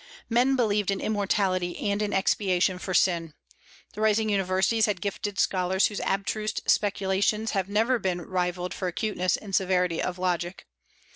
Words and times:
Men 0.31 0.55
believed 0.55 0.89
in 0.89 0.99
immortality 0.99 1.77
and 1.77 2.01
in 2.01 2.11
expiation 2.11 2.79
for 2.79 2.91
sin. 2.91 3.35
The 3.93 4.01
rising 4.01 4.29
universities 4.31 4.87
had 4.87 4.99
gifted 4.99 5.37
scholars 5.37 5.85
whose 5.89 5.99
abstruse 6.01 6.55
speculations 6.65 7.51
have 7.51 7.69
never 7.69 7.99
been 7.99 8.19
rivalled 8.21 8.73
for 8.73 8.87
acuteness 8.87 9.37
and 9.37 9.53
severity 9.53 10.01
of 10.01 10.17
logic. 10.17 10.65